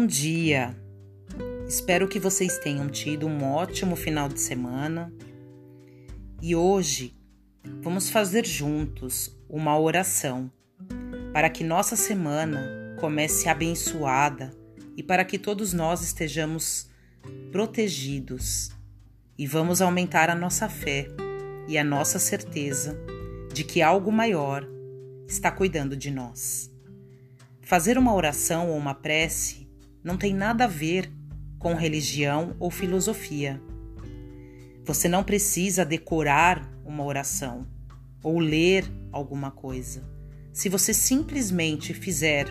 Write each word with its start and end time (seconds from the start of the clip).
Bom 0.00 0.06
dia! 0.06 0.74
Espero 1.68 2.08
que 2.08 2.18
vocês 2.18 2.56
tenham 2.56 2.88
tido 2.88 3.26
um 3.26 3.44
ótimo 3.44 3.94
final 3.94 4.30
de 4.30 4.40
semana 4.40 5.12
e 6.40 6.56
hoje 6.56 7.14
vamos 7.82 8.08
fazer 8.08 8.46
juntos 8.46 9.38
uma 9.46 9.78
oração 9.78 10.50
para 11.34 11.50
que 11.50 11.62
nossa 11.62 11.96
semana 11.96 12.96
comece 12.98 13.46
abençoada 13.46 14.56
e 14.96 15.02
para 15.02 15.22
que 15.22 15.38
todos 15.38 15.74
nós 15.74 16.02
estejamos 16.02 16.88
protegidos 17.52 18.70
e 19.36 19.46
vamos 19.46 19.82
aumentar 19.82 20.30
a 20.30 20.34
nossa 20.34 20.66
fé 20.66 21.08
e 21.68 21.76
a 21.76 21.84
nossa 21.84 22.18
certeza 22.18 22.98
de 23.52 23.64
que 23.64 23.82
algo 23.82 24.10
maior 24.10 24.66
está 25.28 25.50
cuidando 25.50 25.94
de 25.94 26.10
nós. 26.10 26.72
Fazer 27.60 27.98
uma 27.98 28.14
oração 28.14 28.70
ou 28.70 28.78
uma 28.78 28.94
prece 28.94 29.59
não 30.02 30.16
tem 30.16 30.34
nada 30.34 30.64
a 30.64 30.68
ver 30.68 31.10
com 31.58 31.74
religião 31.74 32.56
ou 32.58 32.70
filosofia. 32.70 33.60
Você 34.84 35.08
não 35.08 35.22
precisa 35.22 35.84
decorar 35.84 36.68
uma 36.84 37.04
oração 37.04 37.66
ou 38.22 38.38
ler 38.38 38.90
alguma 39.12 39.50
coisa. 39.50 40.02
Se 40.52 40.68
você 40.68 40.92
simplesmente 40.92 41.94
fizer 41.94 42.46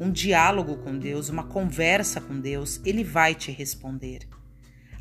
um 0.00 0.10
diálogo 0.10 0.76
com 0.78 0.98
Deus, 0.98 1.28
uma 1.28 1.44
conversa 1.44 2.20
com 2.20 2.38
Deus, 2.40 2.80
ele 2.84 3.04
vai 3.04 3.34
te 3.34 3.50
responder. 3.52 4.28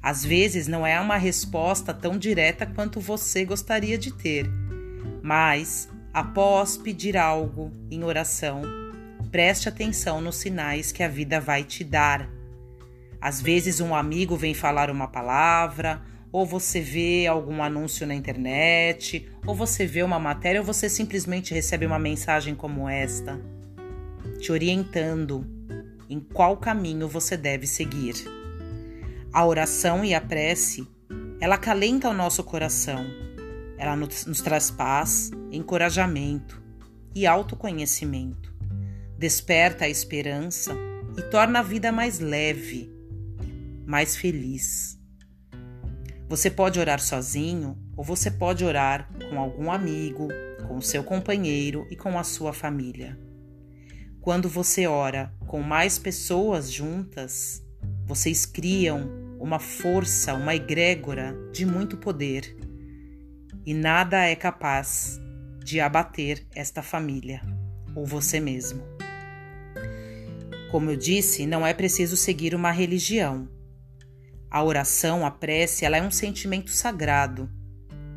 Às 0.01 0.23
vezes 0.23 0.67
não 0.67 0.85
é 0.85 0.99
uma 0.99 1.17
resposta 1.17 1.93
tão 1.93 2.17
direta 2.17 2.65
quanto 2.65 2.99
você 2.99 3.43
gostaria 3.45 3.97
de 3.97 4.13
ter, 4.13 4.49
mas 5.21 5.89
após 6.13 6.77
pedir 6.77 7.17
algo 7.17 7.71
em 7.89 8.03
oração, 8.03 8.61
Preste 9.31 9.69
atenção 9.69 10.19
nos 10.19 10.35
sinais 10.35 10.91
que 10.91 11.01
a 11.01 11.07
vida 11.07 11.39
vai 11.39 11.63
te 11.63 11.85
dar. 11.85 12.29
Às 13.21 13.41
vezes, 13.41 13.79
um 13.79 13.95
amigo 13.95 14.35
vem 14.35 14.53
falar 14.53 14.89
uma 14.89 15.07
palavra, 15.07 16.01
ou 16.33 16.45
você 16.45 16.81
vê 16.81 17.25
algum 17.27 17.63
anúncio 17.63 18.05
na 18.05 18.13
internet, 18.13 19.29
ou 19.47 19.55
você 19.55 19.85
vê 19.85 20.03
uma 20.03 20.19
matéria, 20.19 20.59
ou 20.59 20.65
você 20.65 20.89
simplesmente 20.89 21.53
recebe 21.53 21.85
uma 21.85 21.97
mensagem 21.97 22.53
como 22.53 22.89
esta, 22.89 23.39
te 24.41 24.51
orientando 24.51 25.47
em 26.09 26.19
qual 26.19 26.57
caminho 26.57 27.07
você 27.07 27.37
deve 27.37 27.65
seguir. 27.65 28.15
A 29.31 29.45
oração 29.45 30.03
e 30.03 30.13
a 30.13 30.19
prece, 30.19 30.85
ela 31.39 31.55
acalenta 31.55 32.09
o 32.09 32.13
nosso 32.13 32.43
coração, 32.43 33.05
ela 33.77 33.95
nos, 33.95 34.25
nos 34.25 34.41
traz 34.41 34.69
paz, 34.69 35.31
encorajamento 35.53 36.61
e 37.15 37.25
autoconhecimento 37.25 38.50
desperta 39.21 39.85
a 39.85 39.87
esperança 39.87 40.75
e 41.15 41.21
torna 41.21 41.59
a 41.59 41.61
vida 41.61 41.91
mais 41.91 42.17
leve, 42.17 42.91
mais 43.85 44.15
feliz. 44.15 44.99
Você 46.27 46.49
pode 46.49 46.79
orar 46.79 46.99
sozinho 46.99 47.77
ou 47.95 48.03
você 48.03 48.31
pode 48.31 48.65
orar 48.65 49.07
com 49.29 49.39
algum 49.39 49.69
amigo, 49.69 50.27
com 50.67 50.75
o 50.77 50.81
seu 50.81 51.03
companheiro 51.03 51.85
e 51.91 51.95
com 51.95 52.17
a 52.17 52.23
sua 52.23 52.51
família. 52.51 53.15
Quando 54.19 54.49
você 54.49 54.87
ora 54.87 55.31
com 55.45 55.61
mais 55.61 55.99
pessoas 55.99 56.71
juntas, 56.71 57.63
vocês 58.07 58.43
criam 58.43 59.07
uma 59.39 59.59
força, 59.59 60.33
uma 60.33 60.55
egrégora 60.55 61.35
de 61.53 61.63
muito 61.63 61.95
poder 61.95 62.57
e 63.63 63.71
nada 63.75 64.25
é 64.25 64.35
capaz 64.35 65.21
de 65.63 65.79
abater 65.79 66.43
esta 66.55 66.81
família 66.81 67.39
ou 67.95 68.03
você 68.03 68.39
mesmo. 68.39 68.90
Como 70.71 70.89
eu 70.89 70.95
disse, 70.95 71.45
não 71.45 71.67
é 71.67 71.73
preciso 71.73 72.15
seguir 72.15 72.55
uma 72.55 72.71
religião. 72.71 73.49
A 74.49 74.63
oração, 74.63 75.25
a 75.25 75.29
prece, 75.29 75.83
ela 75.83 75.97
é 75.97 76.01
um 76.01 76.09
sentimento 76.09 76.71
sagrado. 76.71 77.49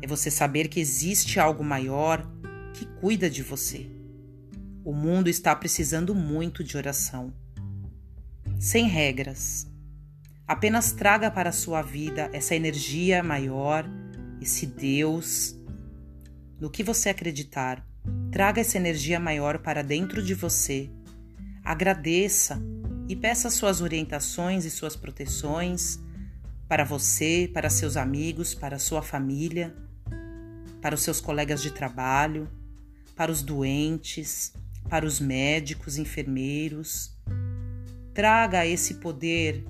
É 0.01 0.07
você 0.07 0.31
saber 0.31 0.69
que 0.69 0.79
existe 0.79 1.37
algo 1.37 1.65
maior 1.65 2.25
que 2.73 2.85
cuida 3.01 3.29
de 3.29 3.43
você. 3.43 3.89
O 4.85 4.93
mundo 4.93 5.27
está 5.27 5.53
precisando 5.53 6.15
muito 6.15 6.63
de 6.63 6.77
oração. 6.77 7.33
Sem 8.57 8.87
regras. 8.87 9.67
Apenas 10.47 10.93
traga 10.93 11.29
para 11.29 11.49
a 11.49 11.53
sua 11.53 11.81
vida 11.81 12.29
essa 12.31 12.55
energia 12.55 13.21
maior, 13.21 13.85
esse 14.41 14.65
Deus. 14.65 15.59
No 16.57 16.69
que 16.69 16.83
você 16.83 17.09
acreditar, 17.09 17.85
traga 18.31 18.61
essa 18.61 18.77
energia 18.77 19.19
maior 19.19 19.59
para 19.59 19.81
dentro 19.81 20.23
de 20.23 20.33
você 20.33 20.89
agradeça 21.65 22.61
e 23.09 23.15
peça 23.15 23.49
suas 23.49 23.81
orientações 23.81 24.65
e 24.65 24.69
suas 24.69 24.95
proteções 24.95 25.99
para 26.67 26.83
você, 26.83 27.49
para 27.51 27.69
seus 27.69 27.97
amigos, 27.97 28.53
para 28.53 28.77
sua 28.77 29.01
família, 29.01 29.75
para 30.81 30.93
os 30.93 31.01
seus 31.01 31.19
colegas 31.19 31.61
de 31.61 31.71
trabalho, 31.71 32.47
para 33.15 33.31
os 33.31 33.41
doentes, 33.41 34.53
para 34.87 35.05
os 35.05 35.19
médicos, 35.19 35.97
enfermeiros. 35.97 37.15
Traga 38.13 38.65
esse 38.65 38.95
poder 38.95 39.65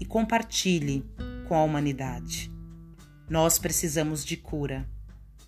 e 0.00 0.04
compartilhe 0.04 1.04
com 1.48 1.54
a 1.54 1.64
humanidade. 1.64 2.52
Nós 3.28 3.58
precisamos 3.58 4.24
de 4.24 4.36
cura 4.36 4.88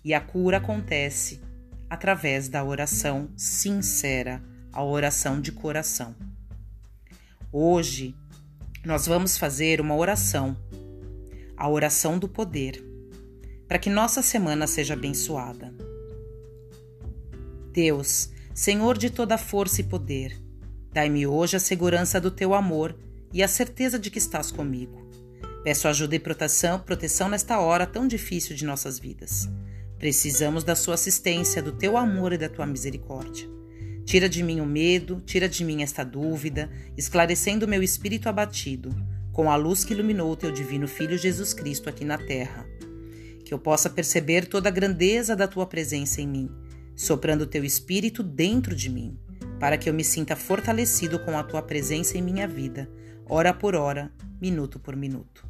e 0.03 0.13
a 0.13 0.19
cura 0.19 0.57
acontece 0.57 1.41
através 1.89 2.47
da 2.47 2.63
oração 2.63 3.29
sincera 3.35 4.41
a 4.73 4.83
oração 4.83 5.41
de 5.41 5.51
coração. 5.51 6.15
Hoje 7.51 8.15
nós 8.85 9.05
vamos 9.05 9.37
fazer 9.37 9.81
uma 9.81 9.95
oração, 9.95 10.57
a 11.57 11.69
oração 11.69 12.17
do 12.17 12.27
poder, 12.27 12.83
para 13.67 13.77
que 13.77 13.89
nossa 13.89 14.21
semana 14.21 14.65
seja 14.67 14.93
abençoada. 14.93 15.73
Deus, 17.71 18.29
Senhor 18.53 18.97
de 18.97 19.09
toda 19.09 19.37
força 19.37 19.81
e 19.81 19.83
poder, 19.83 20.41
dai-me 20.91 21.27
hoje 21.27 21.57
a 21.57 21.59
segurança 21.59 22.19
do 22.19 22.31
teu 22.31 22.53
amor 22.53 22.97
e 23.33 23.43
a 23.43 23.47
certeza 23.47 23.99
de 23.99 24.09
que 24.09 24.19
estás 24.19 24.51
comigo. 24.51 25.09
Peço 25.63 25.87
ajuda 25.87 26.15
e 26.15 26.19
proteção, 26.19 26.79
proteção 26.79 27.29
nesta 27.29 27.59
hora 27.59 27.85
tão 27.85 28.07
difícil 28.07 28.55
de 28.55 28.65
nossas 28.65 28.97
vidas. 28.97 29.47
Precisamos 29.99 30.63
da 30.63 30.75
sua 30.75 30.95
assistência, 30.95 31.61
do 31.61 31.71
teu 31.71 31.95
amor 31.95 32.33
e 32.33 32.37
da 32.37 32.49
tua 32.49 32.65
misericórdia. 32.65 33.47
Tira 34.05 34.27
de 34.27 34.43
mim 34.43 34.59
o 34.59 34.65
medo, 34.65 35.21
tira 35.25 35.47
de 35.47 35.63
mim 35.63 35.83
esta 35.83 36.03
dúvida, 36.03 36.69
esclarecendo 36.97 37.67
meu 37.67 37.81
espírito 37.81 38.27
abatido, 38.27 38.93
com 39.31 39.49
a 39.49 39.55
luz 39.55 39.83
que 39.83 39.93
iluminou 39.93 40.35
teu 40.35 40.51
divino 40.51 40.87
Filho 40.87 41.17
Jesus 41.17 41.53
Cristo 41.53 41.89
aqui 41.89 42.03
na 42.03 42.17
terra. 42.17 42.65
Que 43.45 43.53
eu 43.53 43.59
possa 43.59 43.89
perceber 43.89 44.47
toda 44.47 44.69
a 44.69 44.71
grandeza 44.71 45.35
da 45.35 45.47
tua 45.47 45.65
presença 45.65 46.21
em 46.21 46.27
mim, 46.27 46.49
soprando 46.95 47.45
teu 47.45 47.63
espírito 47.63 48.21
dentro 48.21 48.75
de 48.75 48.89
mim, 48.89 49.17
para 49.59 49.77
que 49.77 49.89
eu 49.89 49.93
me 49.93 50.03
sinta 50.03 50.35
fortalecido 50.35 51.19
com 51.19 51.37
a 51.37 51.43
tua 51.43 51.61
presença 51.61 52.17
em 52.17 52.21
minha 52.21 52.47
vida, 52.47 52.89
hora 53.25 53.53
por 53.53 53.75
hora, 53.75 54.11
minuto 54.41 54.79
por 54.79 54.95
minuto. 54.95 55.45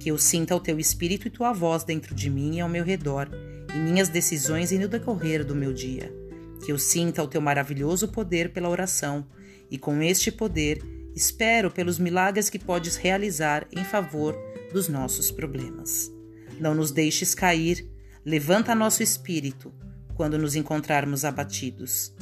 Que 0.00 0.10
eu 0.10 0.18
sinta 0.18 0.56
o 0.56 0.60
teu 0.60 0.80
espírito 0.80 1.28
e 1.28 1.30
tua 1.30 1.52
voz 1.52 1.84
dentro 1.84 2.14
de 2.14 2.30
mim 2.30 2.56
e 2.56 2.60
ao 2.60 2.68
meu 2.68 2.82
redor, 2.82 3.28
em 3.72 3.80
minhas 3.80 4.08
decisões 4.08 4.72
e 4.72 4.78
no 4.78 4.88
decorrer 4.88 5.44
do 5.44 5.54
meu 5.54 5.72
dia 5.72 6.19
que 6.64 6.72
eu 6.72 6.78
sinta 6.78 7.22
o 7.22 7.28
teu 7.28 7.40
maravilhoso 7.40 8.08
poder 8.08 8.52
pela 8.52 8.68
oração, 8.68 9.26
e 9.70 9.78
com 9.78 10.02
este 10.02 10.30
poder 10.30 10.82
espero 11.14 11.70
pelos 11.70 11.98
milagres 11.98 12.50
que 12.50 12.58
podes 12.58 12.96
realizar 12.96 13.66
em 13.72 13.84
favor 13.84 14.36
dos 14.72 14.88
nossos 14.88 15.30
problemas. 15.30 16.10
Não 16.58 16.74
nos 16.74 16.90
deixes 16.90 17.34
cair, 17.34 17.88
levanta 18.24 18.74
nosso 18.74 19.02
espírito 19.02 19.72
quando 20.14 20.38
nos 20.38 20.54
encontrarmos 20.54 21.24
abatidos. 21.24 22.14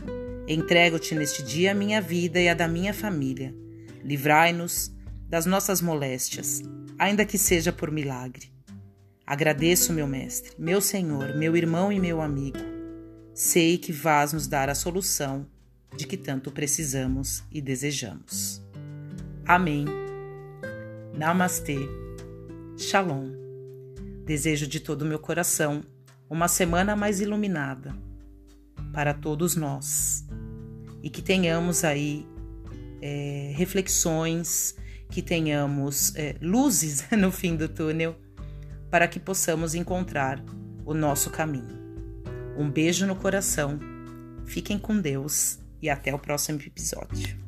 Entrego-te 0.46 1.14
neste 1.14 1.42
dia 1.42 1.72
a 1.72 1.74
minha 1.74 2.00
vida 2.00 2.40
e 2.40 2.48
a 2.48 2.54
da 2.54 2.68
minha 2.68 2.94
família. 2.94 3.54
Livrai-nos 4.02 4.92
das 5.28 5.44
nossas 5.44 5.82
moléstias, 5.82 6.62
ainda 6.98 7.24
que 7.24 7.36
seja 7.36 7.72
por 7.72 7.90
milagre. 7.90 8.50
Agradeço, 9.26 9.92
meu 9.92 10.06
Mestre, 10.06 10.52
meu 10.58 10.80
Senhor, 10.80 11.36
meu 11.36 11.54
irmão 11.56 11.92
e 11.92 12.00
meu 12.00 12.22
amigo 12.22 12.77
sei 13.38 13.78
que 13.78 13.92
vás 13.92 14.32
nos 14.32 14.48
dar 14.48 14.68
a 14.68 14.74
solução 14.74 15.46
de 15.96 16.08
que 16.08 16.16
tanto 16.16 16.50
precisamos 16.50 17.44
e 17.52 17.60
desejamos. 17.60 18.60
Amém. 19.46 19.84
Namastê. 21.14 21.76
Shalom. 22.76 23.30
Desejo 24.24 24.66
de 24.66 24.80
todo 24.80 25.02
o 25.02 25.04
meu 25.04 25.20
coração 25.20 25.84
uma 26.28 26.48
semana 26.48 26.96
mais 26.96 27.20
iluminada 27.20 27.94
para 28.92 29.14
todos 29.14 29.54
nós 29.54 30.26
e 31.00 31.08
que 31.08 31.22
tenhamos 31.22 31.84
aí 31.84 32.26
é, 33.00 33.52
reflexões, 33.54 34.74
que 35.10 35.22
tenhamos 35.22 36.12
é, 36.16 36.34
luzes 36.42 37.08
no 37.16 37.30
fim 37.30 37.54
do 37.54 37.68
túnel 37.68 38.16
para 38.90 39.06
que 39.06 39.20
possamos 39.20 39.76
encontrar 39.76 40.44
o 40.84 40.92
nosso 40.92 41.30
caminho. 41.30 41.77
Um 42.58 42.68
beijo 42.68 43.06
no 43.06 43.14
coração. 43.14 43.78
Fiquem 44.44 44.80
com 44.80 45.00
Deus 45.00 45.60
e 45.80 45.88
até 45.88 46.12
o 46.12 46.18
próximo 46.18 46.60
episódio. 46.60 47.38